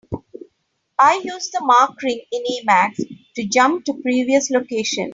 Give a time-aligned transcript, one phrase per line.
[0.97, 2.97] I use the mark ring in Emacs
[3.35, 5.09] to jump to previous locations.